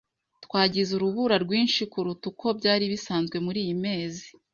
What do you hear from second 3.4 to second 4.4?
muriyi mezi.